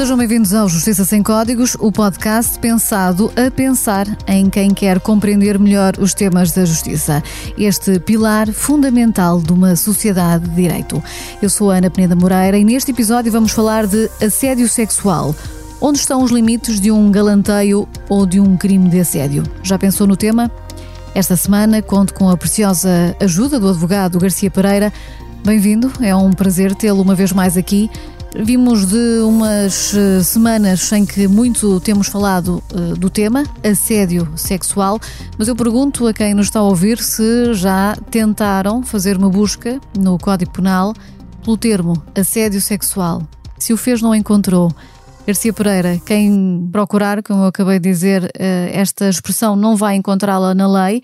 [0.00, 5.58] Sejam bem-vindos ao Justiça Sem Códigos, o podcast pensado a pensar em quem quer compreender
[5.58, 7.22] melhor os temas da justiça.
[7.58, 11.04] Este pilar fundamental de uma sociedade de direito.
[11.42, 15.36] Eu sou a Ana Peneda Moreira e neste episódio vamos falar de assédio sexual.
[15.82, 19.42] Onde estão os limites de um galanteio ou de um crime de assédio?
[19.62, 20.50] Já pensou no tema?
[21.14, 24.90] Esta semana conto com a preciosa ajuda do advogado Garcia Pereira.
[25.44, 27.90] Bem-vindo, é um prazer tê-lo uma vez mais aqui.
[28.34, 35.00] Vimos de umas eh, semanas em que muito temos falado uh, do tema, assédio sexual,
[35.36, 39.80] mas eu pergunto a quem nos está a ouvir se já tentaram fazer uma busca
[39.98, 40.94] no Código Penal
[41.42, 43.22] pelo termo assédio sexual.
[43.58, 44.72] Se o fez, não encontrou.
[45.26, 48.30] Garcia Pereira, quem procurar, como eu acabei de dizer, uh,
[48.72, 51.02] esta expressão não vai encontrá-la na lei.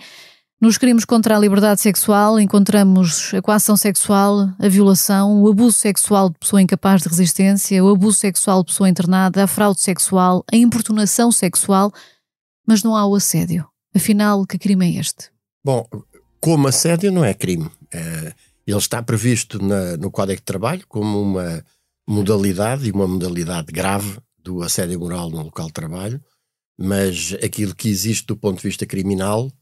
[0.58, 6.30] Nos crimes contra a liberdade sexual encontramos a coação sexual, a violação, o abuso sexual
[6.30, 10.56] de pessoa incapaz de resistência, o abuso sexual de pessoa internada, a fraude sexual, a
[10.56, 11.92] importunação sexual,
[12.66, 13.68] mas não há o assédio.
[13.94, 15.30] Afinal, que crime é este?
[15.62, 15.86] Bom,
[16.40, 17.70] como assédio não é crime.
[17.92, 18.32] É,
[18.66, 21.62] ele está previsto no Código de Trabalho como uma
[22.08, 26.18] modalidade e uma modalidade grave do assédio moral no local de trabalho,
[26.78, 29.52] mas aquilo que existe do ponto de vista criminal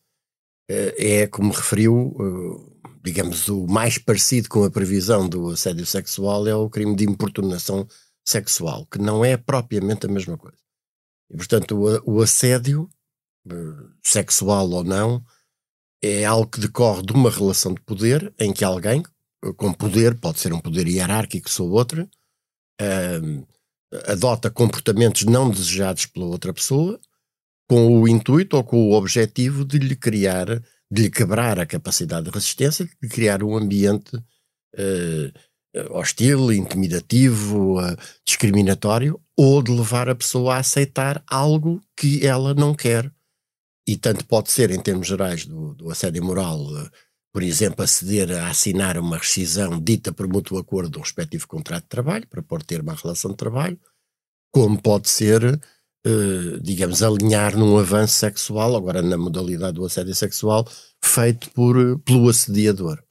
[0.69, 6.55] é, como referiu, eh, digamos, o mais parecido com a previsão do assédio sexual é
[6.55, 7.87] o crime de importunação
[8.27, 10.56] sexual, que não é propriamente a mesma coisa.
[11.31, 12.89] E, portanto, o, assédio,
[13.51, 13.53] eh,
[14.03, 15.23] sexual ou não,
[16.03, 19.03] é algo que decorre de uma relação de poder em que alguém
[19.56, 22.09] com poder, pode ser um poder hierárquico ou outro,
[24.06, 26.99] adota comportamentos não desejados pela outra pessoa
[27.69, 30.47] com o intuito ou com o objetivo de lhe criar,
[30.91, 37.97] de lhe quebrar a capacidade de resistência, de criar um ambiente uh, hostil, intimidativo, uh,
[38.25, 43.11] discriminatório, ou de levar a pessoa a aceitar algo que ela não quer.
[43.87, 46.91] E tanto pode ser, em termos gerais, do, do assédio moral, uh,
[47.33, 51.88] por exemplo, aceder a assinar uma rescisão dita por mútuo acordo um respectivo contrato de
[51.88, 53.78] trabalho, para pôr termo à relação de trabalho,
[54.53, 55.61] como pode ser
[56.06, 60.66] eh, digamos, alinhar num avanço sexual, agora na modalidade do assédio sexual,
[61.03, 63.03] feito por, eh, pelo assediador.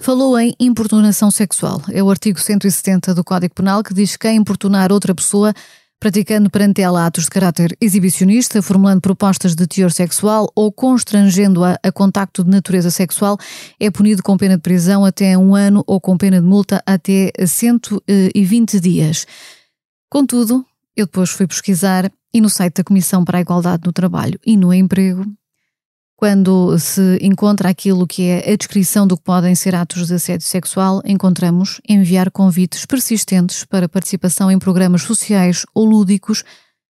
[0.00, 1.82] Falou em importunação sexual.
[1.92, 5.54] É o artigo 170 do Código Penal que diz que é importunar outra pessoa
[5.98, 11.92] praticando perante ela atos de caráter exibicionista, formulando propostas de teor sexual ou constrangendo-a a
[11.92, 13.38] contacto de natureza sexual,
[13.80, 17.30] é punido com pena de prisão até um ano ou com pena de multa até
[17.44, 19.26] 120 dias.
[20.10, 20.64] Contudo,
[20.96, 24.56] eu depois fui pesquisar e no site da Comissão para a Igualdade no Trabalho e
[24.56, 25.24] no Emprego,
[26.16, 30.46] quando se encontra aquilo que é a descrição do que podem ser atos de assédio
[30.46, 36.42] sexual, encontramos enviar convites persistentes para participação em programas sociais ou lúdicos,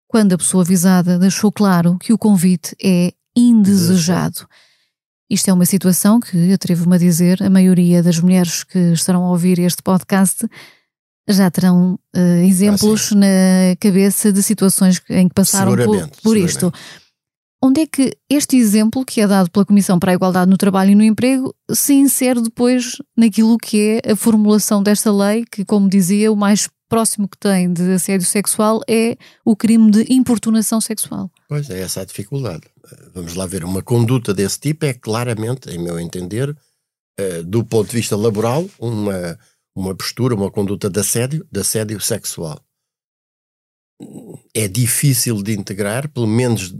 [0.07, 4.47] quando a pessoa avisada deixou claro que o convite é indesejado.
[5.27, 9.31] Isto é uma situação que, atrevo-me a dizer, a maioria das mulheres que estarão a
[9.31, 10.47] ouvir este podcast
[11.27, 16.71] já terão uh, exemplos ah, na cabeça de situações em que passaram por, por isto.
[17.63, 20.91] Onde é que este exemplo, que é dado pela Comissão para a Igualdade no Trabalho
[20.91, 25.89] e no Emprego, se insere depois naquilo que é a formulação desta lei, que, como
[25.89, 31.31] dizia, o mais próximo que tem de assédio sexual é o crime de importunação sexual?
[31.49, 32.63] Pois é, essa é a dificuldade.
[33.15, 36.55] Vamos lá ver, uma conduta desse tipo é claramente, em meu entender,
[37.17, 39.39] eh, do ponto de vista laboral, uma
[39.75, 42.63] uma postura, uma conduta de assédio, de assédio sexual.
[44.53, 46.73] É difícil de integrar, pelo menos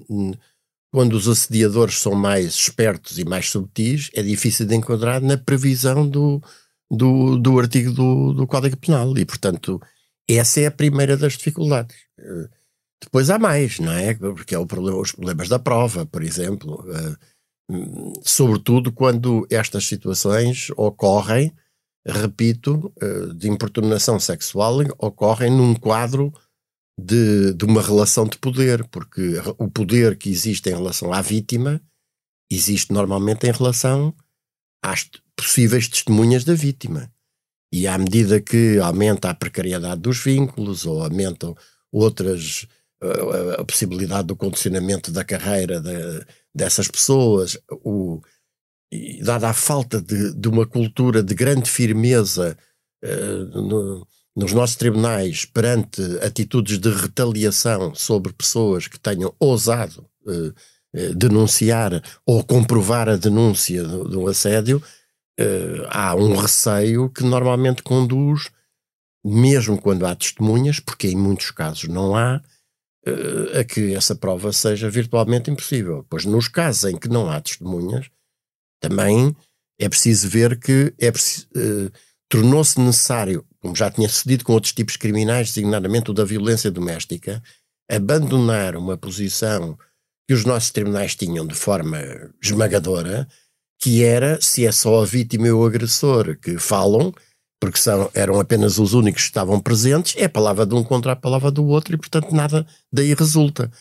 [0.92, 6.08] quando os assediadores são mais espertos e mais subtis, é difícil de enquadrar na previsão
[6.08, 6.42] do,
[6.90, 9.18] do, do artigo do, do Código Penal.
[9.18, 9.82] E, portanto,
[10.26, 11.98] essa é a primeira das dificuldades.
[13.04, 14.14] Depois há mais, não é?
[14.14, 16.86] Porque é problema, os problemas da prova, por exemplo.
[18.24, 21.54] Sobretudo quando estas situações ocorrem
[22.08, 26.32] repito, eh, de importunação sexual ocorrem num quadro
[27.00, 31.82] de, de uma relação de poder, porque o poder que existe em relação à vítima
[32.52, 34.16] existe normalmente em relação
[34.84, 37.12] às possíveis testemunhas da vítima.
[37.74, 41.56] E à medida que aumenta a precariedade dos vínculos ou aumentam
[41.92, 42.68] outras
[43.02, 48.22] a, a possibilidade do condicionamento da carreira de, dessas pessoas, o,
[48.92, 52.58] e dada a falta de, de uma cultura de grande firmeza
[53.04, 60.48] uh, no, nos nossos tribunais perante atitudes de retaliação sobre pessoas que tenham ousado uh,
[60.50, 64.82] uh, denunciar ou comprovar a denúncia do, do assédio,
[65.90, 68.50] há um receio que normalmente conduz
[69.26, 72.40] mesmo quando há testemunhas, porque em muitos casos não há,
[73.08, 76.06] uh, a que essa prova seja virtualmente impossível.
[76.08, 78.08] Pois nos casos em que não há testemunhas,
[78.88, 79.36] também
[79.80, 81.92] é preciso ver que é uh,
[82.30, 87.42] tornou-se necessário, como já tinha sucedido com outros tipos criminais, designadamente o da violência doméstica,
[87.90, 89.78] abandonar uma posição
[90.28, 91.98] que os nossos tribunais tinham de forma
[92.42, 93.28] esmagadora,
[93.82, 97.14] que era se é só a vítima e o agressor que falam,
[97.60, 101.14] porque são, eram apenas os únicos que estavam presentes, é a palavra de um contra
[101.14, 103.72] a palavra do outro e, portanto, nada daí resulta.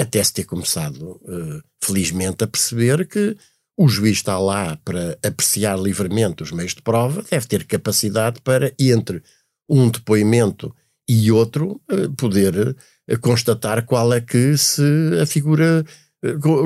[0.00, 3.36] Até se ter começado, uh, felizmente, a perceber que
[3.78, 8.74] o juiz está lá para apreciar livremente os meios de prova, deve ter capacidade para,
[8.78, 9.22] entre
[9.68, 10.74] um depoimento
[11.08, 12.76] e outro, uh, poder
[13.10, 14.82] uh, constatar qual é que se
[15.22, 15.84] a figura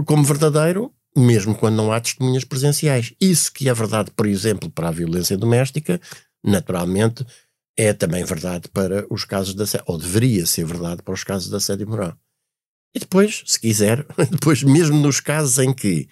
[0.06, 3.12] como verdadeiro mesmo quando não há testemunhas presenciais.
[3.20, 6.00] Isso que é verdade, por exemplo, para a violência doméstica,
[6.42, 7.24] naturalmente
[7.76, 11.56] é também verdade para os casos da ou deveria ser verdade para os casos da
[11.56, 12.16] assédio moral.
[12.94, 16.08] E depois, se quiser, depois mesmo nos casos em que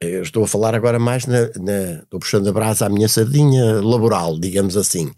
[0.00, 3.80] eu estou a falar agora mais na, na estou puxando a brasa à minha sardinha
[3.80, 5.10] laboral, digamos assim.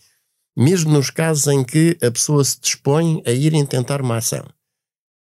[0.57, 4.45] Mesmo nos casos em que a pessoa se dispõe a ir tentar uma ação,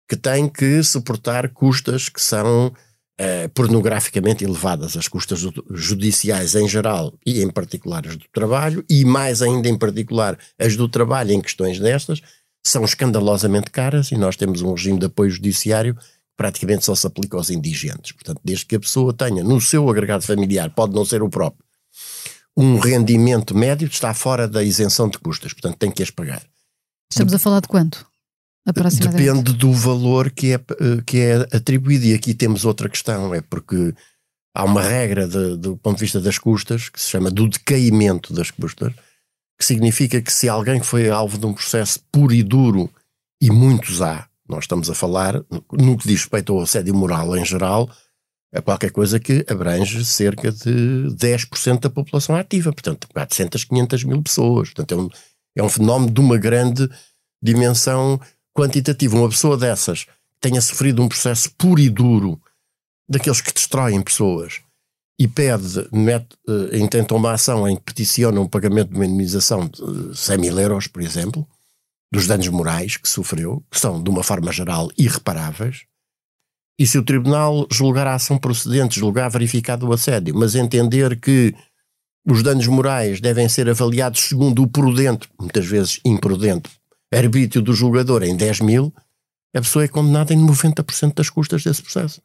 [0.09, 5.41] que tem que suportar custas que são uh, pornograficamente elevadas, as custas
[5.71, 10.77] judiciais em geral e em particular as do trabalho, e mais ainda em particular as
[10.77, 12.21] do trabalho em questões destas,
[12.67, 15.97] são escandalosamente caras e nós temos um regime de apoio judiciário
[16.37, 18.13] praticamente só se aplica aos indigentes.
[18.13, 21.65] Portanto, desde que a pessoa tenha no seu agregado familiar, pode não ser o próprio,
[22.57, 26.43] um rendimento médio, está fora da isenção de custas, portanto tem que as pagar.
[27.11, 27.37] Estamos de...
[27.37, 28.07] a falar de quanto?
[29.13, 30.61] Depende do valor que é,
[31.05, 32.07] que é atribuído.
[32.07, 33.95] E aqui temos outra questão, é porque
[34.55, 38.33] há uma regra de, do ponto de vista das custas, que se chama do decaimento
[38.33, 38.93] das custas,
[39.59, 42.91] que significa que se alguém foi alvo de um processo puro e duro,
[43.41, 45.43] e muitos há, nós estamos a falar,
[45.73, 47.91] no que diz respeito ao assédio moral em geral,
[48.52, 54.23] é qualquer coisa que abrange cerca de 10% da população ativa, portanto 400, 500 mil
[54.23, 54.69] pessoas.
[54.69, 55.08] Portanto é um,
[55.56, 56.88] é um fenómeno de uma grande
[57.43, 58.20] dimensão
[58.56, 60.06] quantitativo, uma pessoa dessas
[60.41, 62.41] tenha sofrido um processo puro e duro,
[63.08, 64.61] daqueles que destroem pessoas,
[65.19, 69.67] e pede, mete, uh, intenta uma ação em que peticiona um pagamento de uma indemnização
[69.67, 71.49] de 100 mil euros, por exemplo,
[72.15, 75.83] dos danos morais que sofreu, que são, de uma forma geral, irreparáveis,
[76.79, 81.53] e se o tribunal julgar a ação procedente, julgar verificado o assédio, mas entender que
[82.25, 86.71] os danos morais devem ser avaliados segundo o prudente, muitas vezes imprudente,
[87.13, 88.95] arbítrio do julgador em 10 mil,
[89.55, 92.23] a pessoa é condenada em 90% das custas desse processo.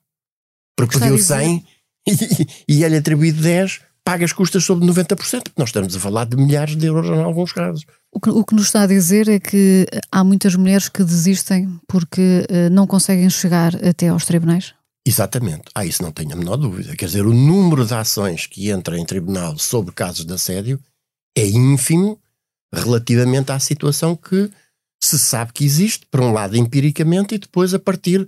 [0.76, 1.66] Porque pediu 100
[2.08, 6.26] e, e é-lhe atribuído 10, paga as custas sobre 90%, porque nós estamos a falar
[6.26, 7.86] de milhares de euros em alguns casos.
[8.12, 11.80] O que, o que nos está a dizer é que há muitas mulheres que desistem
[11.88, 14.74] porque uh, não conseguem chegar até aos tribunais?
[15.06, 15.64] Exatamente.
[15.74, 16.96] Ah, isso não tenho a menor dúvida.
[16.96, 20.80] Quer dizer, o número de ações que entra em tribunal sobre casos de assédio
[21.38, 22.20] é ínfimo
[22.74, 24.52] relativamente à situação que
[25.02, 28.28] se sabe que existe, por um lado empiricamente, e depois a partir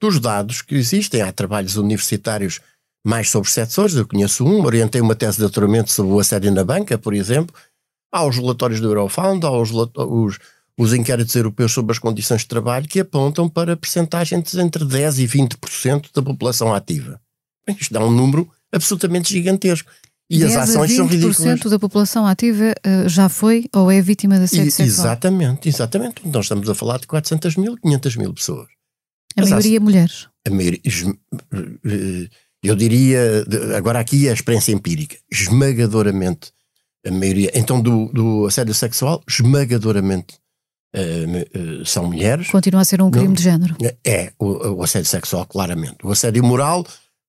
[0.00, 1.22] dos dados que existem.
[1.22, 2.60] Há trabalhos universitários
[3.06, 6.64] mais sobre setores, eu conheço um, orientei uma tese de doutoramento sobre o assédio na
[6.64, 7.54] banca, por exemplo.
[8.12, 10.38] Há os relatórios do Eurofound, há os, os,
[10.76, 15.28] os inquéritos europeus sobre as condições de trabalho que apontam para percentagens entre 10% e
[15.28, 17.20] 20% da população ativa.
[17.68, 19.88] Isto dá um número absolutamente gigantesco.
[20.28, 21.60] E as ações são ridículas.
[21.60, 25.06] da população ativa uh, já foi ou é vítima de assédio sexual.
[25.06, 26.26] Exatamente, exatamente.
[26.26, 28.66] Nós estamos a falar de 400 mil, 500 mil pessoas.
[29.36, 30.26] A as maioria mulheres.
[30.44, 32.28] A maioria, eh,
[32.62, 33.44] eu diria,
[33.76, 36.52] agora aqui é a experiência empírica, esmagadoramente
[37.06, 40.38] a maioria, então do, do assédio sexual, esmagadoramente
[40.94, 42.50] uh, uh, são mulheres.
[42.50, 43.76] Continua a ser um crime Não, de género.
[44.04, 45.98] É, o, o assédio sexual, claramente.
[46.02, 46.84] O assédio moral,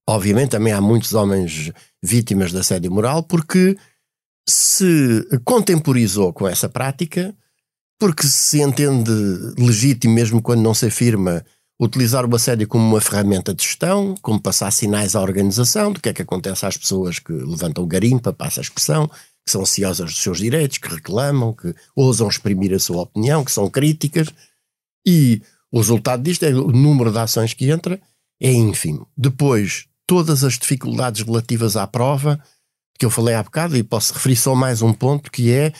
[0.08, 1.72] obviamente também há muitos homens
[2.04, 3.78] vítimas de assédio moral, porque
[4.50, 7.36] se contemporizou com essa prática,
[8.00, 9.12] porque se entende
[9.58, 11.44] legítimo, mesmo quando não se afirma,
[11.80, 16.10] utilizar o assédio como uma ferramenta de gestão, como passar sinais à organização do que
[16.10, 20.12] é que acontece às pessoas que levantam o garimpa, passa a expressão, que são ansiosas
[20.12, 24.28] dos seus direitos, que reclamam, que ousam exprimir a sua opinião, que são críticas,
[25.06, 25.42] e
[25.72, 28.00] o resultado disto é o número de ações que entra
[28.42, 29.08] é ínfimo.
[29.16, 32.42] Depois, todas as dificuldades relativas à prova
[32.98, 35.72] que eu falei há bocado, e posso referir só mais um ponto, que é,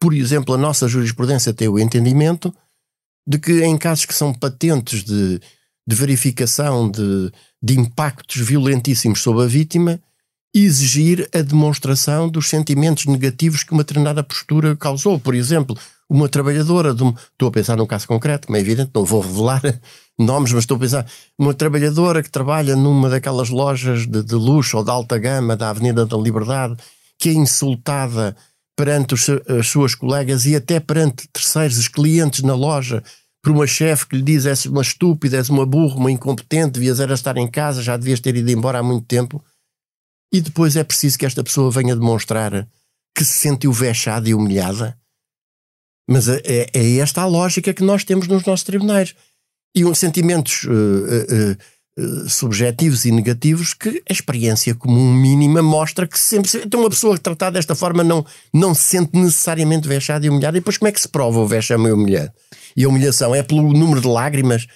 [0.00, 2.54] por exemplo, a nossa jurisprudência tem o entendimento
[3.26, 5.40] de que em casos que são patentes de,
[5.86, 7.30] de verificação de,
[7.62, 10.00] de impactos violentíssimos sobre a vítima,
[10.54, 15.18] exigir a demonstração dos sentimentos negativos que uma determinada postura causou.
[15.18, 15.76] Por exemplo,
[16.08, 19.62] uma trabalhadora, de estou a pensar num caso concreto, como é evidente, não vou revelar
[20.18, 21.06] nomes, mas estou a pensar,
[21.38, 25.70] uma trabalhadora que trabalha numa daquelas lojas de, de luxo ou de alta gama da
[25.70, 26.76] Avenida da Liberdade,
[27.16, 28.36] que é insultada
[28.80, 33.02] perante os, as suas colegas e até perante terceiros, os clientes na loja,
[33.42, 36.98] por uma chefe que lhe diz és uma estúpida, és uma burra, uma incompetente, devias
[36.98, 39.44] era estar em casa, já devias ter ido embora há muito tempo.
[40.32, 42.66] E depois é preciso que esta pessoa venha demonstrar
[43.14, 44.98] que se sentiu vexada e humilhada.
[46.08, 49.14] Mas é, é, é esta a lógica que nós temos nos nossos tribunais.
[49.76, 51.56] E uns sentimentos uh, uh, uh,
[52.28, 56.50] subjetivos e negativos que a experiência comum mínima mostra que sempre.
[56.64, 60.56] Então, uma pessoa tratada desta forma não, não se sente necessariamente vexada e humilhada.
[60.56, 62.32] E depois, como é que se prova o vexame e humilhar?
[62.76, 64.66] E a humilhação é pelo número de lágrimas.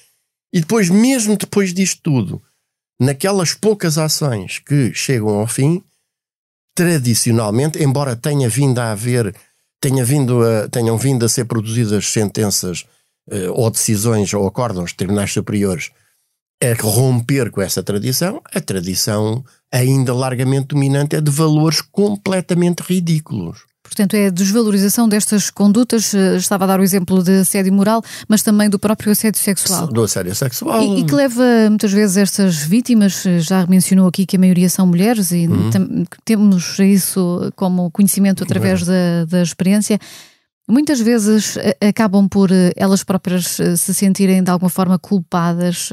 [0.52, 2.42] E depois, mesmo depois disto tudo,
[3.00, 5.82] naquelas poucas ações que chegam ao fim,
[6.74, 9.34] tradicionalmente, embora tenha vindo a haver,
[9.80, 12.84] tenha vindo a, tenham vindo a ser produzidas sentenças
[13.30, 15.90] uh, ou decisões ou acórdãos de tribunais superiores
[16.72, 23.64] a romper com essa tradição, a tradição ainda largamente dominante é de valores completamente ridículos.
[23.82, 26.14] Portanto, é a desvalorização destas condutas.
[26.14, 29.86] Eh, estava a dar o exemplo de assédio moral, mas também do próprio assédio sexual.
[29.86, 30.82] Do assédio sexual.
[30.82, 34.70] E, e que leva muitas vezes estas vítimas, eh, já mencionou aqui que a maioria
[34.70, 36.04] são mulheres e uhum.
[36.24, 40.00] temos isso como conhecimento através da, da experiência
[40.66, 45.90] Muitas vezes eh, acabam por eh, elas próprias eh, se sentirem de alguma forma culpadas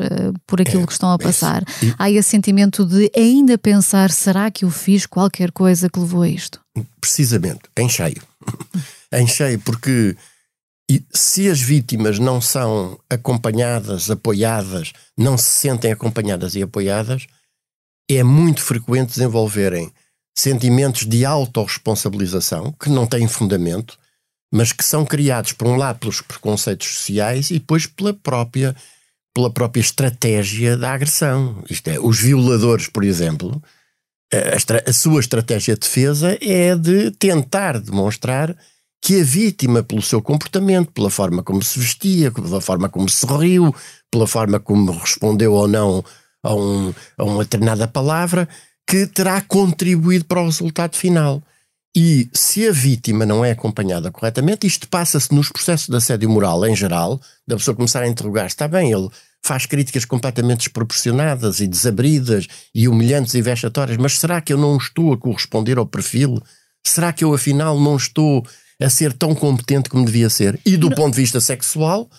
[0.48, 1.64] por aquilo é, que estão a passar.
[1.84, 1.94] E...
[2.00, 6.30] Há esse sentimento de ainda pensar: será que eu fiz qualquer coisa que levou a
[6.30, 6.62] isto?
[7.02, 8.24] Precisamente, em cheio.
[9.12, 10.16] em cheio, porque
[11.14, 17.28] se as vítimas não são acompanhadas, apoiadas, não se sentem acompanhadas e apoiadas,
[18.10, 19.92] é muito frequente desenvolverem
[20.38, 24.00] sentimentos de autorresponsabilização que não têm fundamento
[24.52, 28.76] mas que são criados, por um lado, pelos preconceitos sociais e depois pela própria,
[29.34, 31.64] pela própria estratégia da agressão.
[31.70, 33.62] Isto é, os violadores, por exemplo,
[34.34, 38.56] a, a sua estratégia de defesa é de tentar demonstrar
[39.02, 43.74] que a vítima, pelo seu comportamento, pela forma como se vestia, pela forma como sorriu,
[44.12, 46.06] pela forma como respondeu ou não
[46.44, 48.48] a, um, a uma determinada palavra,
[48.88, 51.42] que terá contribuído para o resultado final.
[51.96, 56.66] E se a vítima não é acompanhada corretamente, isto passa-se nos processos de assédio moral
[56.66, 59.10] em geral, da pessoa começar a interrogar, está bem, ele
[59.44, 64.78] faz críticas completamente desproporcionadas e desabridas e humilhantes e vexatórias, mas será que eu não
[64.78, 66.42] estou a corresponder ao perfil?
[66.86, 68.46] Será que eu afinal não estou
[68.82, 70.60] a ser tão competente como devia ser?
[70.66, 70.96] E do não.
[70.96, 72.10] ponto de vista sexual,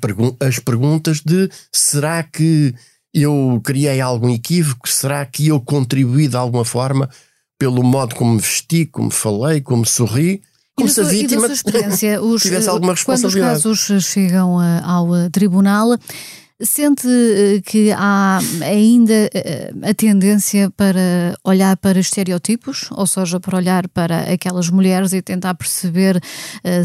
[0.00, 2.74] pergun as perguntas de será que
[3.12, 4.88] eu criei algum equívoco?
[4.88, 7.10] Será que eu contribuí de alguma forma
[7.58, 10.42] pelo modo como me vesti, como falei, como sorri,
[10.76, 11.48] como se a vítima
[12.20, 13.62] os, tivesse alguma responsabilidade.
[13.62, 15.96] Quando os casos chegam uh, ao uh, tribunal,
[16.60, 17.06] sente
[17.66, 19.30] que há ainda
[19.82, 25.54] a tendência para olhar para estereótipos, ou seja, para olhar para aquelas mulheres e tentar
[25.54, 26.18] perceber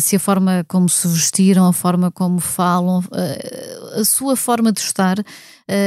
[0.02, 3.02] se a forma como se vestiram, a forma como falam,
[3.96, 5.24] a sua forma de estar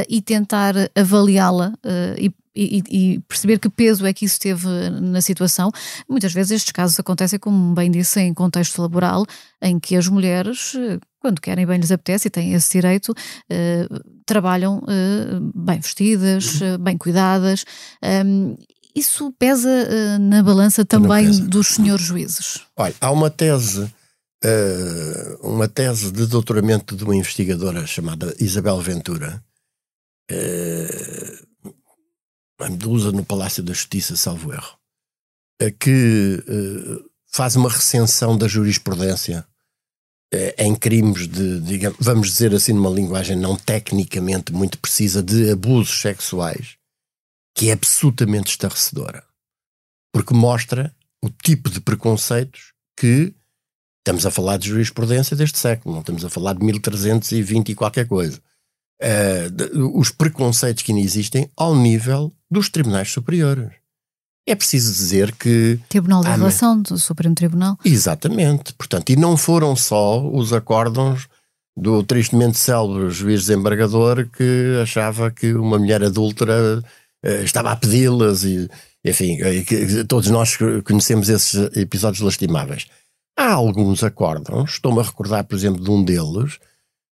[0.09, 1.75] e tentar avaliá-la
[2.17, 4.66] e e, e, perceber que peso é que isso teve
[5.00, 5.70] na situação.
[6.08, 9.26] Muitas vezes estes casos acontecem, como bem disse, em contexto laboral,
[9.61, 10.75] em que as mulheres,
[11.20, 13.12] quando querem bem lhes apetece e têm esse direito,
[13.50, 13.88] eh,
[14.25, 16.78] trabalham eh, bem vestidas, uhum.
[16.78, 17.64] bem cuidadas.
[18.25, 18.56] Um,
[18.94, 22.61] isso pesa uh, na balança também dos senhores juízes?
[22.76, 29.42] Olha, há uma tese, uh, uma tese de doutoramento de uma investigadora chamada Isabel Ventura,
[32.58, 34.78] a Medusa no Palácio da Justiça, salvo erro,
[35.78, 39.46] que uh, faz uma recensão da jurisprudência
[40.32, 45.50] uh, em crimes de, digamos, vamos dizer assim, numa linguagem não tecnicamente muito precisa, de
[45.50, 46.76] abusos sexuais,
[47.56, 49.25] que é absolutamente estarrecedora.
[50.12, 53.34] Porque mostra o tipo de preconceitos que
[53.99, 58.06] estamos a falar de jurisprudência deste século, não estamos a falar de 1320 e qualquer
[58.06, 58.40] coisa
[59.03, 63.73] uh, os preconceitos que ainda existem ao nível dos tribunais superiores.
[64.47, 65.81] É preciso dizer que.
[65.89, 67.79] Tribunal da Relação do Supremo Tribunal.
[67.85, 68.75] Exatamente.
[68.75, 71.27] Portanto, e não foram só os acórdãos
[71.77, 76.79] do tristemente célebre juiz desembargador que achava que uma mulher adúltera
[77.25, 78.69] uh, estava a pedi-las e,
[79.05, 82.87] enfim, que, todos nós conhecemos esses episódios lastimáveis.
[83.37, 86.61] Há alguns acórdãos, estou-me a recordar, por exemplo, de um deles,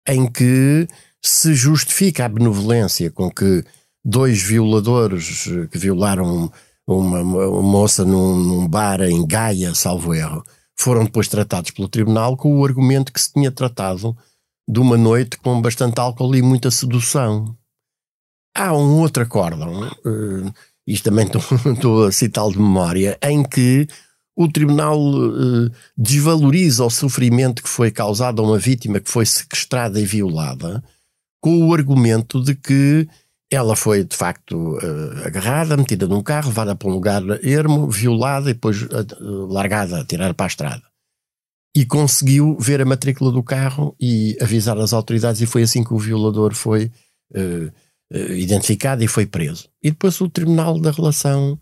[0.07, 0.87] em que
[1.23, 3.63] se justifica a benevolência com que
[4.03, 6.51] dois violadores que violaram
[6.87, 10.43] uma, uma moça num, num bar em Gaia, salvo erro,
[10.79, 14.15] foram depois tratados pelo tribunal com o argumento que se tinha tratado
[14.67, 17.55] de uma noite com bastante álcool e muita sedução.
[18.55, 20.53] Há um outro acórdão, uh,
[20.87, 21.27] isto também
[21.73, 23.87] estou a citá-lo de memória, em que
[24.35, 29.99] o tribunal uh, desvaloriza o sofrimento que foi causado a uma vítima que foi sequestrada
[29.99, 30.83] e violada,
[31.41, 33.07] com o argumento de que
[33.51, 38.51] ela foi de facto uh, agarrada, metida num carro, levada para um lugar ermo, violada
[38.51, 40.83] e depois uh, largada, tirada para a estrada.
[41.75, 45.93] E conseguiu ver a matrícula do carro e avisar as autoridades, e foi assim que
[45.93, 46.91] o violador foi
[47.35, 47.71] uh,
[48.35, 49.69] identificado e foi preso.
[49.81, 51.59] E depois o Tribunal da Relação,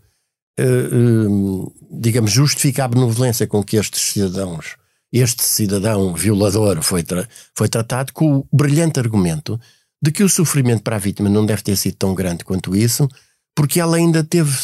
[1.90, 4.76] digamos, justifica a benevolência com que estes cidadãos,
[5.12, 9.58] este cidadão violador foi, tra foi tratado com o brilhante argumento
[10.02, 13.08] de que o sofrimento para a vítima não deve ter sido tão grande quanto isso,
[13.54, 14.56] porque ela ainda teve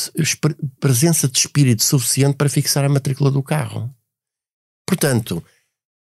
[0.78, 3.90] presença de espírito suficiente para fixar a matrícula do carro.
[4.86, 5.42] Portanto,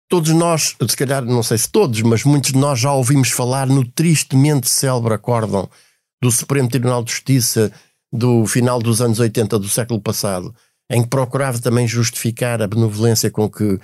[0.09, 3.67] todos nós, se calhar não sei se todos, mas muitos de nós já ouvimos falar
[3.67, 5.69] no tristemente célebre acórdão
[6.21, 7.71] do Supremo Tribunal de Justiça
[8.11, 10.53] do final dos anos 80 do século passado,
[10.89, 13.79] em que procurava também justificar a benevolência com que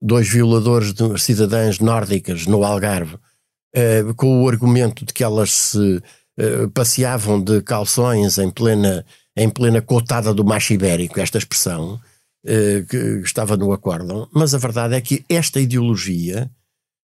[0.00, 5.96] dois violadores de cidadãs nórdicas no Algarve uh, com o argumento de que elas se
[6.38, 9.04] uh, passeavam de calções em plena,
[9.36, 12.00] em plena cotada do macho ibérico, esta expressão,
[12.46, 16.50] uh, que estava no acórdão, mas a verdade é que esta ideologia,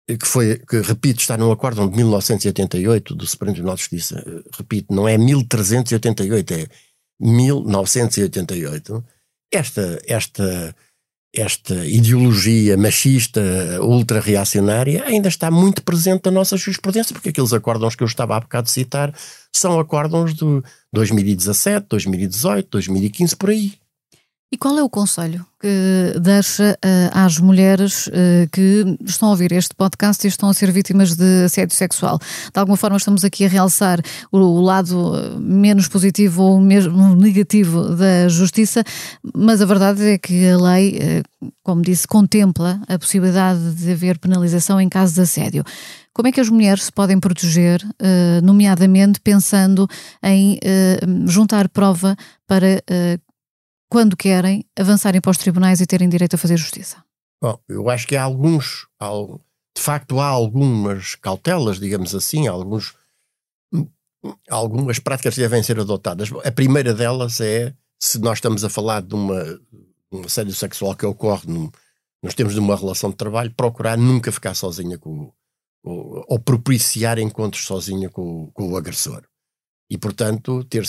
[0.08, 4.24] que foi, que repito, está no acórdão de 1988 do Supremo Tribunal de Justiça,
[4.58, 6.68] repito, não é 1388, é
[7.22, 9.06] 1988,
[9.52, 10.76] esta, esta
[11.34, 13.42] esta ideologia machista,
[13.82, 18.40] ultra-reacionária, ainda está muito presente na nossa jurisprudência, porque aqueles acórdãos que eu estava há
[18.40, 19.14] bocado de citar
[19.54, 20.46] são acórdãos de
[20.92, 23.79] 2017, 2018, 2015, por aí.
[24.52, 29.52] E qual é o conselho que deixa uh, às mulheres uh, que estão a ouvir
[29.52, 32.18] este podcast e estão a ser vítimas de assédio sexual?
[32.18, 37.16] De alguma forma estamos aqui a realçar o, o lado eh, menos positivo ou mesmo
[37.16, 38.84] negativo da justiça,
[39.36, 40.98] mas a verdade é que a lei,
[41.44, 45.64] uh, como disse, contempla a possibilidade de haver penalização em caso de assédio.
[46.12, 47.82] Como é que as mulheres se podem proteger,
[48.44, 49.88] nomeadamente pensando
[50.22, 50.60] em
[51.28, 52.14] juntar prova
[52.46, 52.84] para
[53.90, 57.04] quando querem, avançarem para os tribunais e terem direito a fazer justiça?
[57.42, 59.10] Bom, eu acho que há alguns, há,
[59.76, 62.94] de facto há algumas cautelas, digamos assim, alguns,
[64.50, 66.30] algumas práticas que devem ser adotadas.
[66.46, 69.44] A primeira delas é, se nós estamos a falar de uma,
[70.12, 71.72] um assédio sexual que ocorre num,
[72.22, 75.32] nos termos de uma relação de trabalho, procurar nunca ficar sozinha com,
[75.84, 79.29] ou, ou propiciar encontros sozinha com, com o agressor
[79.90, 80.84] e, portanto, ter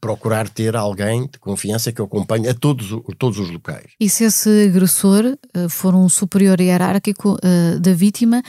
[0.00, 3.92] procurar ter alguém de confiança que acompanhe a todos, todos os locais.
[3.98, 8.42] E se esse agressor uh, for um superior hierárquico uh, da vítima,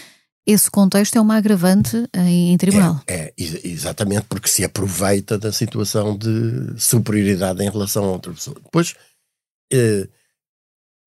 [0.46, 3.02] esse contexto é uma agravante em, em tribunal.
[3.08, 8.56] É, é, exatamente, porque se aproveita da situação de superioridade em relação a outra pessoa.
[8.64, 8.94] Depois,
[9.74, 10.08] uh,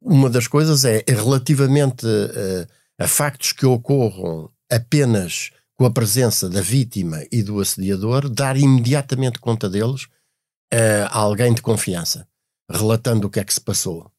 [0.02, 2.06] uma das coisas é, relativamente
[2.98, 5.50] a factos que ocorram apenas
[5.80, 10.02] com a presença da vítima e do assediador, dar imediatamente conta deles
[10.74, 12.28] uh, a alguém de confiança,
[12.70, 14.12] relatando o que é que se passou.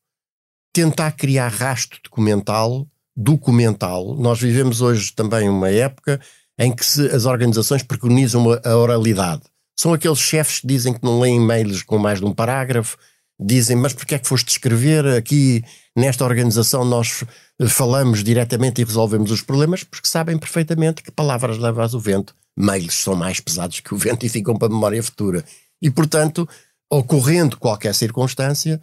[0.74, 4.16] Tentar criar rastro documental, documental.
[4.16, 6.20] Nós vivemos hoje também uma época
[6.58, 9.44] em que se, as organizações preconizam a oralidade.
[9.80, 12.98] São aqueles chefes que dizem que não leem e-mails com mais de um parágrafo,
[13.42, 15.64] dizem, mas porquê é que foste escrever aqui
[15.98, 17.24] nesta organização nós
[17.68, 22.94] falamos diretamente e resolvemos os problemas porque sabem perfeitamente que palavras levas o vento, mails
[22.94, 25.44] são mais pesados que o vento e ficam para a memória futura.
[25.82, 26.48] E, portanto,
[26.92, 28.80] ocorrendo qualquer circunstância,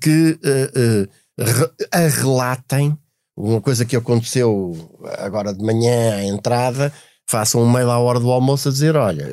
[0.00, 2.96] que uh, uh, a relatem,
[3.36, 6.92] uma coisa que aconteceu agora de manhã à entrada,
[7.28, 9.26] façam um mail à hora do almoço a dizer, olha,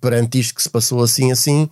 [0.00, 1.68] perante isto que se passou assim, assim,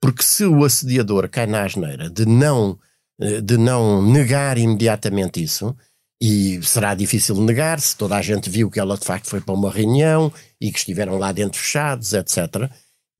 [0.00, 2.78] porque se o assediador cai na asneira de não
[3.20, 5.74] eh, de não negar imediatamente isso,
[6.20, 9.54] e será difícil negar se toda a gente viu que ela de facto foi para
[9.54, 12.70] uma reunião e que estiveram lá dentro fechados, etc.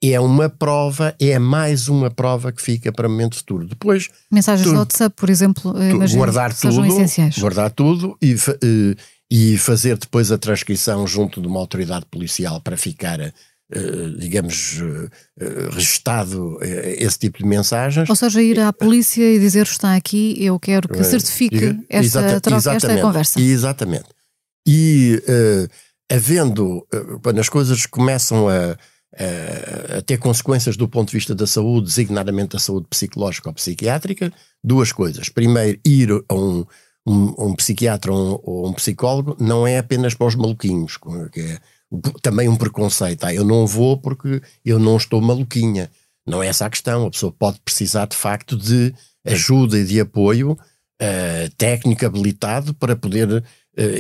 [0.02, 3.66] É uma prova, é mais uma prova que fica para o momento futuro.
[3.66, 4.08] Depois.
[4.30, 5.74] Mensagens do WhatsApp, por exemplo,
[6.16, 7.38] guardar tudo, essenciais.
[7.38, 8.96] Guardar tudo e, e,
[9.30, 13.32] e fazer depois a transcrição junto de uma autoridade policial para ficar eh,
[14.18, 15.10] digamos, uh,
[15.70, 18.08] registado esse tipo de mensagens.
[18.08, 22.40] Ou seja, ir à polícia e dizer está aqui, eu quero que certifique esta Exata,
[22.40, 23.40] troca, esta conversa.
[23.40, 24.06] Exatamente.
[24.66, 25.20] E
[26.10, 26.86] havendo,
[27.22, 28.76] quando as coisas começam a,
[29.98, 34.32] a ter consequências do ponto de vista da saúde, designadamente da saúde psicológica ou psiquiátrica,
[34.62, 35.28] duas coisas.
[35.28, 36.64] Primeiro, ir a um,
[37.06, 40.98] um, um psiquiatra ou um, um, psicólogo não é apenas para os maluquinhos,
[41.32, 41.58] que é
[42.22, 43.24] também um preconceito.
[43.24, 45.90] Ah, eu não vou porque eu não estou maluquinha.
[46.26, 47.06] Não é essa a questão.
[47.06, 52.96] A pessoa pode precisar de facto de ajuda e de apoio uh, técnico habilitado para
[52.96, 53.42] poder uh,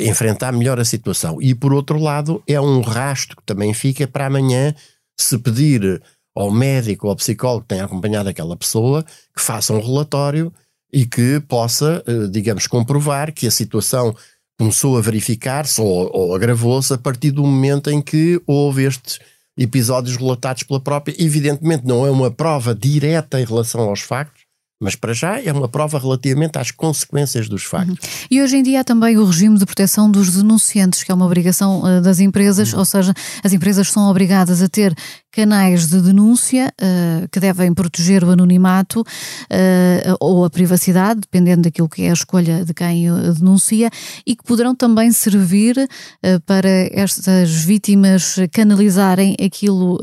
[0.00, 1.40] enfrentar melhor a situação.
[1.40, 4.74] E por outro lado, é um rasto que também fica para amanhã
[5.18, 6.02] se pedir
[6.34, 9.04] ao médico ou ao psicólogo que tenha acompanhado aquela pessoa
[9.34, 10.52] que faça um relatório
[10.92, 14.14] e que possa, uh, digamos, comprovar que a situação
[14.58, 19.18] começou a verificar-se ou, ou agravou-se a partir do momento em que houve estes
[19.56, 21.14] episódios relatados pela própria.
[21.18, 24.44] Evidentemente, não é uma prova direta em relação aos factos,
[24.80, 27.94] mas para já é uma prova relativamente às consequências dos factos.
[27.94, 28.26] Uhum.
[28.30, 31.24] E hoje em dia há também o regime de proteção dos denunciantes, que é uma
[31.24, 32.80] obrigação uh, das empresas, uhum.
[32.80, 34.94] ou seja, as empresas são obrigadas a ter
[35.34, 41.88] canais de denúncia uh, que devem proteger o anonimato uh, ou a privacidade, dependendo daquilo
[41.88, 43.90] que é a escolha de quem denuncia,
[44.24, 49.98] e que poderão também servir uh, para estas vítimas canalizarem aquilo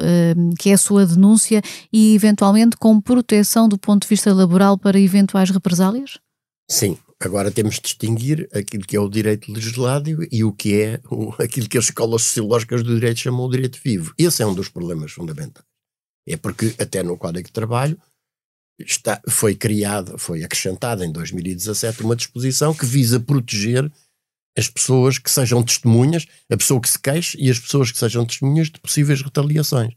[0.59, 1.61] que é a sua denúncia
[1.93, 6.19] e, eventualmente, com proteção do ponto de vista laboral para eventuais represálias?
[6.69, 10.99] Sim, Agora temos de distinguir aquilo que é o direito legislado e o que é
[11.07, 14.11] o, aquilo que as escolas sociológicas do direito chamam de direito vivo.
[14.17, 15.63] Esse é um dos problemas fundamentais.
[16.27, 17.95] É porque até no Código de Trabalho
[18.79, 23.91] está, foi criada, foi acrescentada em 2017 uma disposição que visa proteger
[24.57, 28.25] as pessoas que sejam testemunhas, a pessoa que se queixe e as pessoas que sejam
[28.25, 29.93] testemunhas de possíveis retaliações.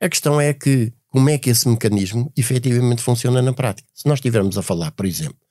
[0.00, 3.88] A questão é que como é que esse mecanismo efetivamente funciona na prática.
[3.92, 5.49] Se nós estivermos a falar, por exemplo,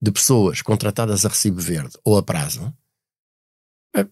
[0.00, 2.72] de pessoas contratadas a recibo verde ou a prazo,
[3.94, 4.06] é,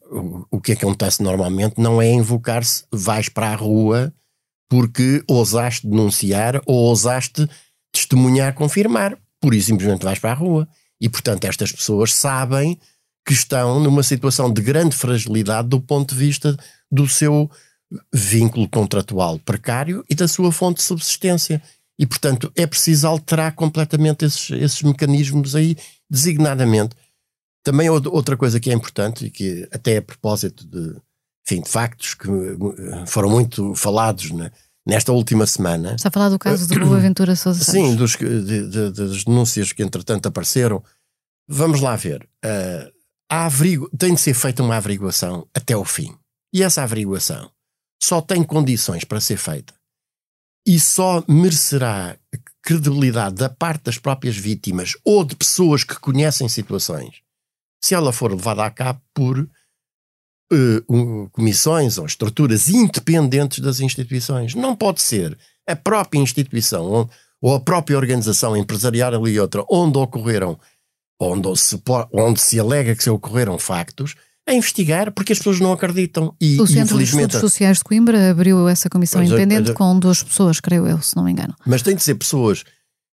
[0.51, 4.13] o que acontece normalmente não é invocar-se vais para a rua
[4.69, 7.49] porque ousaste denunciar ou ousaste
[7.93, 9.17] testemunhar, confirmar.
[9.41, 10.69] Por isso simplesmente vais para a rua.
[11.01, 12.79] E, portanto, estas pessoas sabem
[13.27, 16.57] que estão numa situação de grande fragilidade do ponto de vista
[16.91, 17.51] do seu
[18.13, 21.63] vínculo contratual precário e da sua fonte de subsistência.
[21.99, 25.77] E, portanto, é preciso alterar completamente esses, esses mecanismos aí,
[26.09, 26.95] designadamente.
[27.65, 30.97] Também outra coisa que é importante, e que até a propósito de,
[31.45, 34.53] enfim, de factos que eh, foram muito falados né,
[34.87, 35.97] nesta última semana.
[35.97, 39.83] Está a falar do caso do Boaventura Sousa Sim, dos, de, de, das denúncias que
[39.83, 40.83] entretanto apareceram.
[41.49, 42.29] Vamos lá ver.
[42.45, 42.93] Uh,
[43.29, 43.91] averigu...
[43.99, 46.15] Tem de ser feita uma averiguação até o fim.
[46.55, 47.51] E essa averiguação
[48.01, 49.78] só tem condições para ser feita
[50.69, 52.19] e só merecerá
[52.63, 57.23] credibilidade da parte das próprias vítimas ou de pessoas que conhecem situações
[57.83, 64.55] se ela for levada a cabo por uh, comissões ou estruturas independentes das instituições.
[64.55, 69.97] Não pode ser a própria instituição ou, ou a própria organização empresarial ali outra onde
[69.97, 70.61] ocorreram,
[71.19, 74.17] onde se, onde se alega que se ocorreram factos,
[74.49, 76.35] a investigar porque as pessoas não acreditam.
[76.41, 80.23] E, o Centro de Estudos Sociais de Coimbra abriu essa comissão mas, independente com duas
[80.23, 81.55] pessoas, creio eu, se não me engano.
[81.67, 82.65] Mas tem de ser pessoas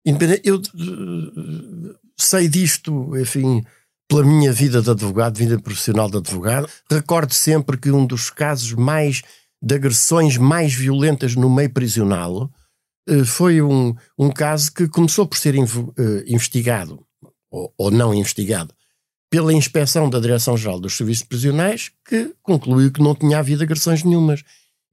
[0.04, 0.42] independentes.
[0.44, 3.64] Eu uh, sei disto, enfim,
[4.06, 6.68] pela minha vida de advogado, vida profissional de advogado.
[6.90, 9.22] Recordo sempre que um dos casos mais
[9.62, 12.50] de agressões mais violentas no meio prisional
[13.08, 15.94] uh, foi um, um caso que começou por ser uh,
[16.26, 17.02] investigado
[17.50, 18.74] ou, ou não investigado
[19.32, 24.42] pela inspeção da Direção-Geral dos Serviços Prisionais, que concluiu que não tinha havido agressões nenhumas.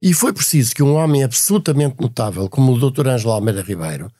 [0.00, 3.06] E foi preciso que um homem absolutamente notável, como o Dr.
[3.06, 4.10] Ângelo Almeida Ribeiro,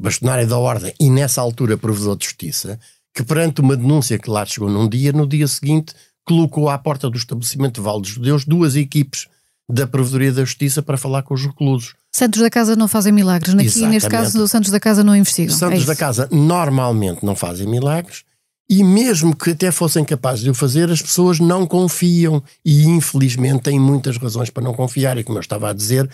[0.00, 2.80] bastonário da Ordem e nessa altura provedor de Justiça,
[3.14, 5.92] que perante uma denúncia que lá chegou num dia, no dia seguinte
[6.24, 9.28] colocou à porta do estabelecimento de Val dos Judeus duas equipes
[9.70, 11.94] da Provedoria da Justiça para falar com os reclusos.
[12.14, 13.54] Santos da Casa não fazem milagres.
[13.54, 15.54] Aqui, neste caso, os Santos da Casa não investigam.
[15.54, 18.24] Santos é da Casa normalmente não fazem milagres
[18.68, 23.62] e mesmo que até fossem capazes de o fazer, as pessoas não confiam e infelizmente
[23.62, 25.16] têm muitas razões para não confiar.
[25.18, 26.10] E como eu estava a dizer,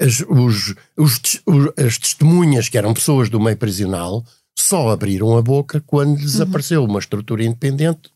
[0.00, 1.20] as, os, os,
[1.76, 4.24] as testemunhas, que eram pessoas do meio prisional,
[4.58, 6.44] só abriram a boca quando lhes uhum.
[6.44, 8.10] apareceu uma estrutura independente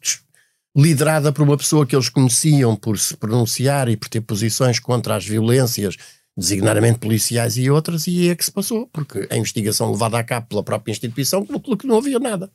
[0.77, 5.17] liderada por uma pessoa que eles conheciam por se pronunciar e por ter posições contra
[5.17, 5.97] as violências
[6.39, 10.47] designadamente policiais e outras, e é que se passou, porque a investigação levada a cabo
[10.47, 12.49] pela própria instituição concluiu que não havia nada.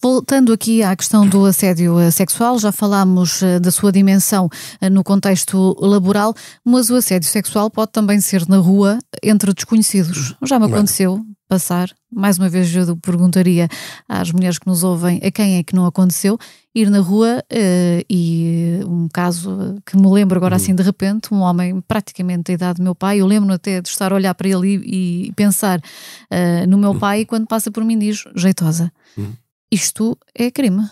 [0.00, 4.48] Voltando aqui à questão do assédio eh, sexual, já falámos eh, da sua dimensão
[4.80, 6.32] eh, no contexto laboral,
[6.64, 10.36] mas o assédio sexual pode também ser na rua entre desconhecidos.
[10.44, 13.68] Já me aconteceu passar, mais uma vez eu perguntaria
[14.08, 16.36] às mulheres que nos ouvem a quem é que não aconteceu,
[16.74, 20.60] ir na rua uh, e um caso que me lembro agora uhum.
[20.60, 23.88] assim de repente, um homem praticamente da idade do meu pai, eu lembro-me até de
[23.88, 26.98] estar a olhar para ele e, e pensar uh, no meu uhum.
[26.98, 28.92] pai e quando passa por mim diz jeitosa.
[29.16, 29.32] Uhum.
[29.70, 30.82] Isto é crime.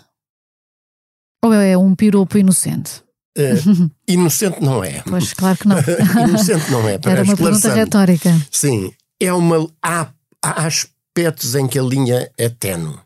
[1.44, 3.03] Ou é um piropo inocente?
[3.37, 5.03] Uh, inocente não é.
[5.03, 5.77] Pois, claro que não.
[6.29, 7.01] inocente não é.
[7.05, 8.31] Era uma pergunta retórica.
[8.48, 9.68] Sim, é uma.
[9.83, 12.98] Há, há aspectos em que a linha é tenue.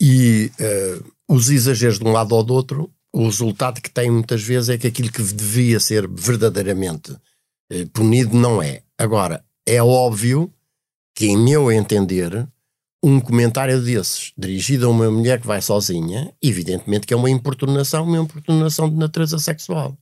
[0.00, 4.42] E uh, os exageros de um lado ou do outro, o resultado que tem muitas
[4.42, 8.82] vezes é que aquilo que devia ser verdadeiramente uh, punido não é.
[8.98, 10.52] Agora, é óbvio
[11.14, 12.46] que, em meu entender,
[13.02, 18.04] um comentário desses, dirigido a uma mulher que vai sozinha, evidentemente que é uma importunação,
[18.04, 19.96] uma importunação de natureza sexual.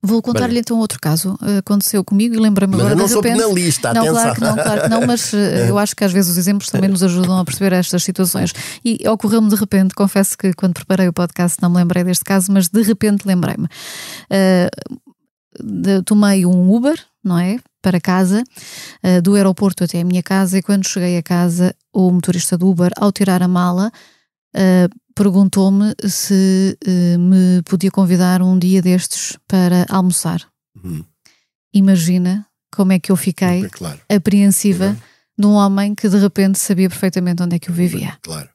[0.00, 1.36] Vou contar-lhe então outro caso.
[1.58, 2.90] Aconteceu comigo e lembra-me agora.
[2.90, 3.40] Mas eu não sou repente...
[3.40, 4.14] penalista, não, atenção.
[4.14, 6.70] Claro que não, claro que não, mas eh, eu acho que às vezes os exemplos
[6.70, 8.52] também nos ajudam a perceber estas situações.
[8.84, 12.52] E ocorreu-me de repente, confesso que quando preparei o podcast não me lembrei deste caso,
[12.52, 13.66] mas de repente lembrei-me.
[14.30, 17.58] Uh, tomei um Uber, não é?
[17.82, 18.44] Para casa,
[19.04, 22.68] uh, do aeroporto até a minha casa, e quando cheguei a casa, o motorista do
[22.68, 23.90] Uber, ao tirar a mala,
[24.54, 30.48] uh, perguntou-me se uh, me podia convidar um dia destes para almoçar.
[30.76, 31.04] Uhum.
[31.74, 34.00] Imagina como é que eu fiquei é claro.
[34.08, 34.96] apreensiva uhum.
[35.36, 38.16] de um homem que de repente sabia perfeitamente onde é que eu vivia.
[38.22, 38.48] Claro.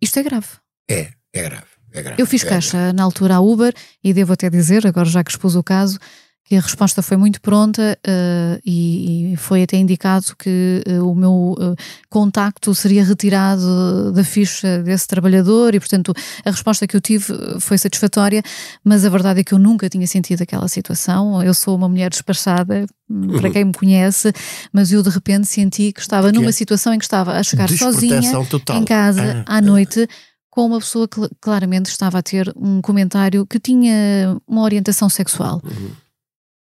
[0.00, 0.46] Isto é grave.
[0.88, 1.66] É, é grave.
[1.92, 2.22] É grave.
[2.22, 5.30] Eu fiz é caixa na altura à Uber e devo até dizer, agora já que
[5.32, 5.98] expus o caso,
[6.46, 11.12] que a resposta foi muito pronta uh, e, e, foi até indicado que uh, o
[11.12, 11.74] meu uh,
[12.08, 17.76] contacto seria retirado da ficha desse trabalhador e, portanto, a resposta que eu tive foi
[17.76, 18.44] satisfatória,
[18.84, 21.42] mas a verdade é que eu nunca tinha sentido aquela situação.
[21.42, 24.32] Eu sou uma mulher despachada, hum, para quem me conhece,
[24.72, 28.22] mas eu de repente senti que estava numa situação em que estava a chegar sozinha
[28.48, 28.76] total.
[28.76, 30.06] em casa ah, à noite.
[30.48, 35.60] Com uma pessoa que claramente estava a ter um comentário que tinha uma orientação sexual.
[35.62, 36.05] Uhum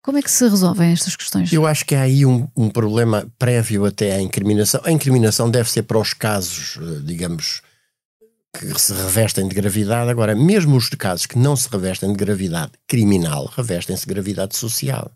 [0.02, 1.54] como é que se resolvem estas questões?
[1.54, 4.82] Eu acho que há aí um, um, problema prévio até à incriminação.
[4.84, 7.62] A incriminação deve ser para os casos, eh, digamos,
[8.58, 10.10] que se revestem de gravidade.
[10.10, 15.12] Agora, mesmo os casos que não se revestem de gravidade criminal, revestem-se de gravidade social.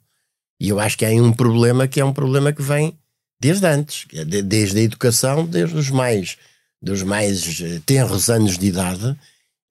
[0.59, 2.97] E eu acho que há aí um problema que é um problema que vem
[3.41, 6.37] desde antes, é desde a educação, desde os mais,
[6.79, 9.17] dos mais eh, tenros anos de idade,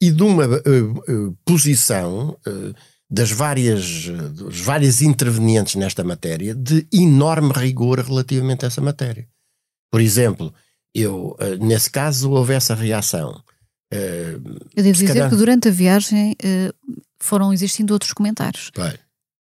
[0.01, 2.37] e de uma uh, uh, posição.
[2.47, 2.75] Uh,
[3.15, 9.29] das várias, dos vários intervenientes nesta matéria de enorme rigor relativamente a essa matéria.
[9.91, 10.53] Por exemplo,
[10.93, 13.41] eu, eh, nesse caso, houve essa reação.
[13.93, 14.37] Eh,
[14.75, 15.31] eu devo dizer calhar...
[15.31, 16.73] que durante a viagem eh,
[17.21, 18.73] foram existindo outros comentários.
[18.77, 18.99] Vai.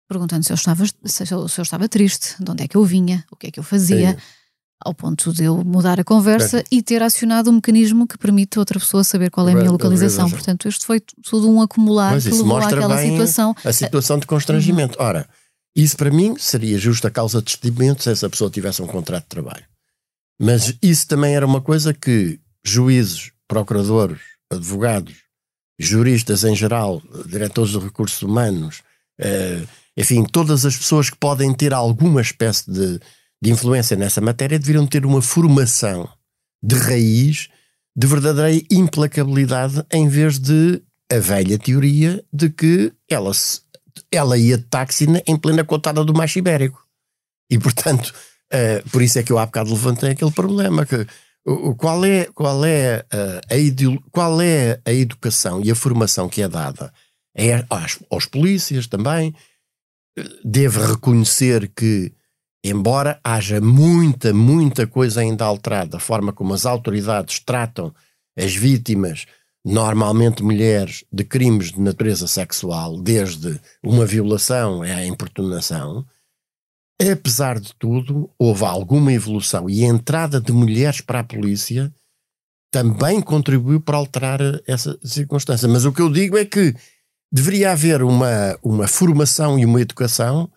[0.08, 3.36] Perguntando se eu, estava, se eu, estava triste, de onde é que eu vinha, o
[3.36, 4.14] que é que eu fazia.
[4.14, 4.39] Sim
[4.84, 8.80] ao ponto de eu mudar a conversa e ter acionado um mecanismo que permite outra
[8.80, 10.30] pessoa saber qual é a minha localização.
[10.30, 13.56] Portanto, isto foi tudo um acumular Mas que levou àquela situação.
[13.64, 14.98] A situação de constrangimento.
[15.00, 15.06] Uhum.
[15.06, 15.30] Ora,
[15.76, 19.30] isso para mim seria justa causa de despedimento se essa pessoa tivesse um contrato de
[19.30, 19.66] trabalho.
[20.42, 24.20] Mas isso também era uma coisa que juízes, procuradores,
[24.52, 25.16] advogados,
[25.78, 28.82] juristas em geral, diretores de recursos humanos,
[29.20, 29.64] eh,
[29.98, 33.00] enfim, todas as pessoas que podem ter alguma espécie de
[33.42, 36.10] de influência nessa matéria deveriam ter uma formação
[36.62, 37.50] de raiz
[37.96, 43.32] de verdadeira implacabilidade em vez de a velha teoria de que ela,
[44.12, 46.86] ela ia de táxi em plena cotada do macho ibérico.
[47.50, 48.14] E, portanto,
[48.54, 51.08] uh, por isso é que eu há bocado levantei aquele problema, que
[51.78, 56.48] qual é, qual, é, uh, a qual é a educação e a formação que é
[56.48, 56.94] dada
[57.36, 59.34] é, aos, aos polícias também,
[60.44, 62.12] deve reconhecer que
[62.64, 67.94] embora haja muita, muita coisa ainda alterada, a forma como as autoridades tratam
[68.38, 69.26] as vítimas,
[69.64, 76.06] normalmente mulheres, de crimes de natureza sexual, desde uma violação à importunação,
[77.00, 81.94] apesar de tudo, houve alguma evolução e a entrada de mulheres para a polícia
[82.72, 85.68] também contribuiu para alterar essa circunstância.
[85.68, 86.76] Mas o que eu digo é que
[87.32, 90.50] deveria haver uma, uma formação e uma educação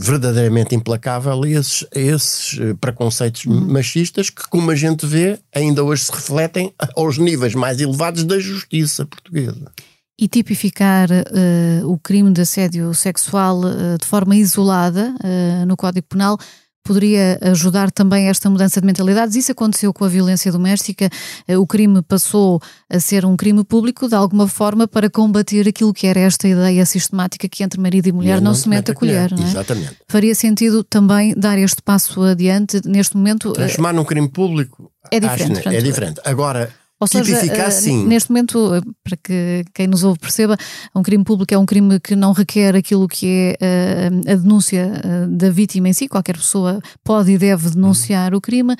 [0.00, 3.72] verdadeiramente implacável a esses, a esses eh, preconceitos uhum.
[3.72, 8.38] machistas que, como a gente vê, ainda hoje se refletem aos níveis mais elevados da
[8.40, 9.70] justiça portuguesa.
[10.18, 16.06] E tipificar uh, o crime de assédio sexual uh, de forma isolada uh, no Código
[16.08, 16.38] Penal
[16.84, 19.34] poderia ajudar também esta mudança de mentalidades.
[19.34, 21.08] Isso aconteceu com a violência doméstica.
[21.48, 25.94] Eh, o crime passou a ser um crime público, de alguma forma, para combater aquilo
[25.94, 28.94] que era esta ideia sistemática que entre marido e mulher não, não, se mete a
[28.94, 29.32] colher.
[29.32, 29.48] Não é?
[29.48, 29.96] Exatamente.
[30.06, 33.50] Faria sentido também dar este passo adiante neste momento.
[33.52, 35.60] Eh, Transformar num crime público é diferente.
[35.60, 36.20] Acho, é diferente.
[36.24, 36.70] Agora
[37.04, 38.06] ou seja, uh, sim.
[38.06, 40.56] neste momento, eh, para que quem nos ouve perceba,
[40.94, 44.90] um crime público é um crime que não requer aquilo que é uh, a denúncia
[45.28, 46.08] da vítima em si.
[46.08, 48.38] Qualquer pessoa pode e deve denunciar uhum.
[48.38, 48.76] o crime.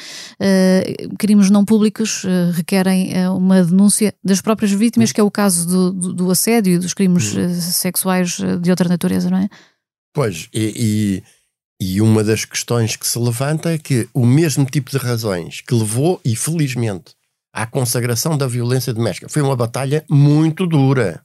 [1.19, 5.15] crimes não públicos requerem uma denúncia das próprias vítimas, uhum.
[5.15, 7.55] que é o caso do, do, do assédio e dos crimes uhum.
[7.61, 9.49] sexuais de outra natureza, não é?
[10.13, 11.23] Pois, e,
[11.81, 15.61] e, e uma das questões que se levanta é que o mesmo tipo de razões
[15.61, 17.15] que levou, e felizmente,
[17.55, 19.29] à consagração da violência doméstica.
[19.29, 21.25] Foi uma batalha muito dura,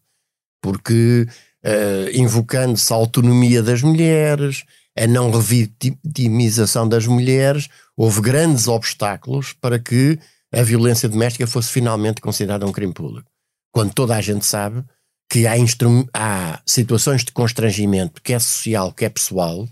[0.61, 1.27] porque
[1.65, 4.63] uh, invocando-se a autonomia das mulheres,
[4.95, 10.19] a não revitimização das mulheres, houve grandes obstáculos para que
[10.53, 13.29] a violência doméstica fosse finalmente considerada um crime público.
[13.71, 14.83] Quando toda a gente sabe
[15.31, 15.53] que há,
[16.13, 19.67] há situações de constrangimento, que é social, que é pessoal,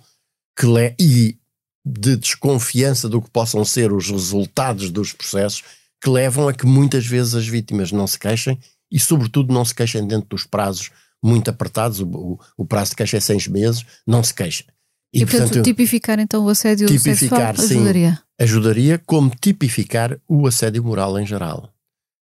[0.57, 0.65] que
[0.99, 1.37] e
[1.85, 5.63] de desconfiança do que possam ser os resultados dos processos,
[6.07, 8.57] que levam a que muitas vezes as vítimas não se queixem
[8.89, 10.89] e, sobretudo, não se queixem dentro dos prazos
[11.21, 11.99] muito apertados.
[11.99, 14.65] O, o prazo de queixa é seis meses, não se queixem.
[15.13, 18.21] E, e portanto, portanto, tipificar então o assédio tipificar, sexual sim, ajudaria?
[18.39, 21.73] Ajudaria, como tipificar o assédio moral em geral.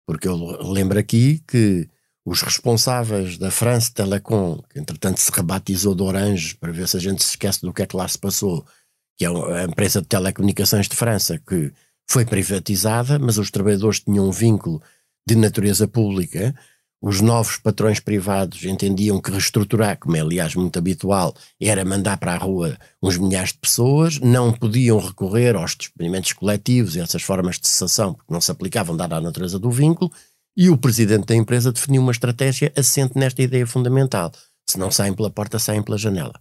[0.08, 0.36] Porque eu
[0.72, 1.88] lembro aqui que
[2.26, 7.00] os responsáveis da France Telecom, que entretanto se rebatizou de Orange, para ver se a
[7.00, 8.66] gente se esquece do que é que lá se passou,
[9.16, 11.72] que é a empresa de telecomunicações de França, que
[12.10, 14.82] foi privatizada, mas os trabalhadores tinham um vínculo
[15.28, 16.56] de natureza pública.
[17.00, 22.34] Os novos patrões privados entendiam que reestruturar, como é aliás muito habitual, era mandar para
[22.34, 27.60] a rua uns milhares de pessoas, não podiam recorrer aos despedimentos coletivos e essas formas
[27.60, 30.12] de cessação, porque não se aplicavam, dada a natureza do vínculo,
[30.58, 34.32] e o presidente da empresa definiu uma estratégia assente nesta ideia fundamental.
[34.68, 36.34] Se não saem pela porta, saem pela janela.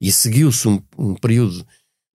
[0.00, 1.66] E seguiu-se um, um, período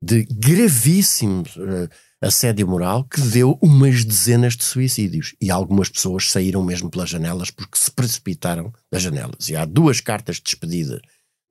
[0.02, 1.90] de gravíssimos uh,
[2.22, 7.52] assédio moral que deu umas dezenas de suicídios e algumas pessoas saíram mesmo pelas janelas
[7.52, 9.50] porque se precipitaram das janelas.
[9.50, 11.02] E há duas cartas de despedida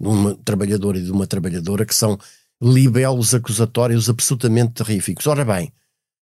[0.01, 2.19] de um trabalhador e de uma trabalhadora que são
[2.63, 5.27] libelos acusatórios absolutamente terríficos.
[5.27, 5.73] Ora bem,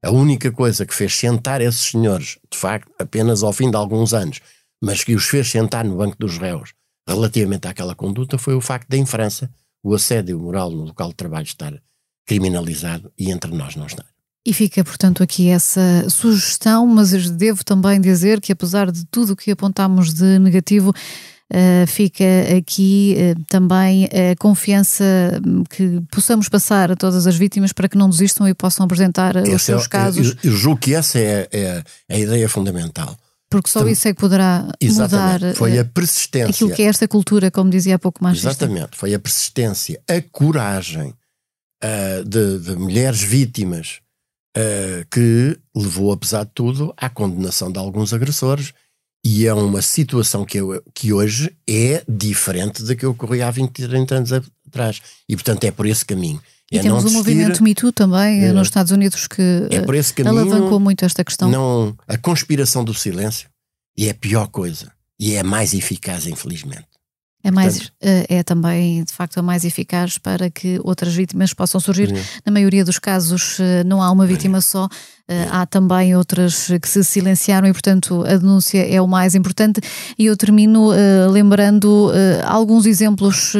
[0.03, 4.13] a única coisa que fez sentar esses senhores, de facto, apenas ao fim de alguns
[4.13, 4.39] anos,
[4.81, 6.73] mas que os fez sentar no banco dos réus
[7.07, 9.51] relativamente àquela conduta foi o facto de, em França,
[9.83, 11.81] o assédio moral no local de trabalho estar
[12.25, 14.05] criminalizado e entre nós não estar.
[14.49, 19.35] E fica, portanto, aqui essa sugestão, mas devo também dizer que, apesar de tudo o
[19.35, 20.91] que apontamos de negativo,
[21.51, 22.23] Uh, fica
[22.55, 25.03] aqui uh, também a confiança
[25.43, 29.35] hum, que possamos passar a todas as vítimas para que não desistam e possam apresentar
[29.35, 30.27] Esse os seus é, casos.
[30.43, 33.17] Eu, eu, julgo que essa é, é, é, a ideia fundamental.
[33.49, 36.51] Porque só então, isso é que poderá mudar foi a persistência.
[36.51, 38.37] aquilo que é esta cultura, como dizia há pouco mais.
[38.37, 41.15] Exatamente, foi a persistência, a coragem
[41.83, 44.01] uh, de, de mulheres vítimas
[44.57, 48.73] uh, que levou, apesar de tudo, à condenação de alguns agressores.
[49.25, 53.87] E é uma situação que, eu, que hoje é diferente da que ocorria há 20,
[53.87, 55.01] 30 anos atrás.
[55.27, 56.41] E, portanto, é por esse caminho.
[56.71, 59.81] E é temos o um movimento Me Too também é, nos Estados Unidos que é
[59.81, 61.49] por esse caminho, alavancou muito esta questão.
[61.49, 63.49] Não, a conspiração do silêncio
[63.97, 64.91] e é a pior coisa.
[65.19, 66.87] E é a mais eficaz, infelizmente.
[67.43, 71.53] É, mais, Portanto, eh, é também, de facto, a mais eficaz para que outras vítimas
[71.53, 72.09] possam surgir.
[72.09, 72.21] Sim.
[72.45, 74.89] Na maioria dos casos, eh, não há uma vítima só,
[75.51, 79.81] há também outras que se silenciaram e, portanto, a denúncia é o mais importante.
[80.17, 82.11] E eu termino uh, lembrando uh,
[82.45, 83.53] alguns exemplos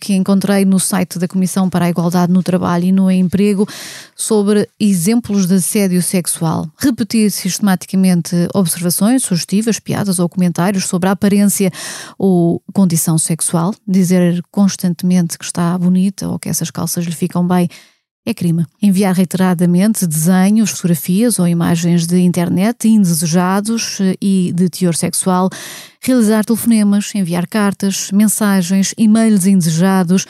[0.00, 3.66] que encontrei no site da Comissão para a Igualdade no Trabalho e no Emprego
[4.14, 6.68] sobre exemplos de assédio sexual.
[6.78, 11.70] Repetir sistematicamente observações sugestivas, piadas ou comentários sobre a aparência
[12.18, 17.68] ou condição sexual, dizer constantemente que está bonita ou que essas calças lhe ficam bem
[18.26, 18.66] é crime.
[18.82, 25.48] Enviar reiteradamente desenhos, fotografias ou imagens de internet indesejados eh, e de teor sexual,
[26.00, 30.26] realizar telefonemas, enviar cartas, mensagens, e-mails indesejados,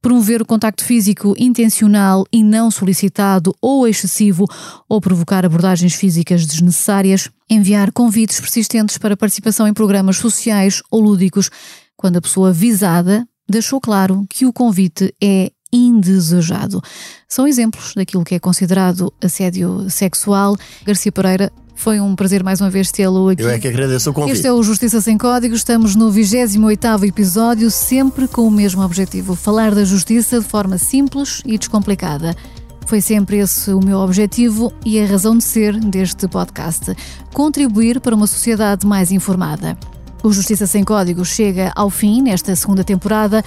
[0.00, 4.46] promover o contacto físico intencional e não solicitado ou excessivo
[4.88, 11.50] ou provocar abordagens físicas desnecessárias, enviar convites persistentes para participação em programas sociais ou lúdicos,
[11.96, 16.82] quando a pessoa visada deixou claro que o convite é indesejado.
[17.28, 20.56] São exemplos daquilo que é considerado assédio sexual.
[20.84, 23.42] Garcia Pereira, foi um prazer mais uma vez tê-lo aqui.
[23.42, 24.34] Eu é que agradeço o convite.
[24.34, 25.54] Este é o Justiça Sem Código.
[25.54, 31.40] Estamos no 28º episódio, sempre com o mesmo objetivo, falar da justiça de forma simples
[31.46, 32.36] e descomplicada.
[32.84, 36.94] Foi sempre esse o meu objetivo e a razão de ser deste podcast:
[37.32, 39.78] contribuir para uma sociedade mais informada.
[40.22, 43.42] O Justiça Sem Código chega ao fim nesta segunda temporada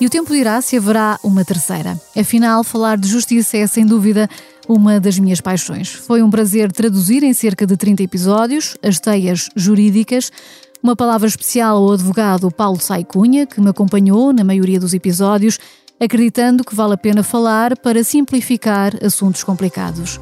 [0.00, 2.00] e o tempo dirá se haverá uma terceira.
[2.18, 4.28] Afinal, falar de justiça é sem dúvida
[4.68, 5.88] uma das minhas paixões.
[5.88, 10.32] Foi um prazer traduzir em cerca de 30 episódios as teias jurídicas.
[10.82, 15.58] Uma palavra especial ao advogado Paulo Saicunha, que me acompanhou na maioria dos episódios,
[16.00, 20.20] acreditando que vale a pena falar para simplificar assuntos complicados.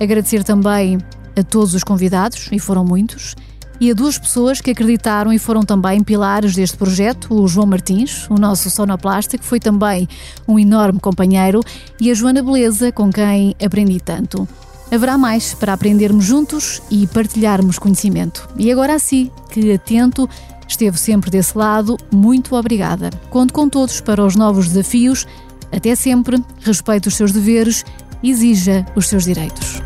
[0.00, 0.98] Agradecer também
[1.36, 3.36] a todos os convidados, e foram muitos,
[3.80, 8.28] e a duas pessoas que acreditaram e foram também pilares deste projeto, o João Martins,
[8.28, 10.06] o nosso sonoplástico, foi também
[10.46, 11.62] um enorme companheiro,
[11.98, 14.46] e a Joana Beleza, com quem aprendi tanto.
[14.92, 18.48] Haverá mais para aprendermos juntos e partilharmos conhecimento.
[18.58, 20.28] E agora assim, que atento,
[20.68, 23.10] esteve sempre desse lado, muito obrigada.
[23.30, 25.26] Conto com todos para os novos desafios.
[25.72, 27.84] Até sempre, respeite os seus deveres,
[28.22, 29.80] exija os seus direitos.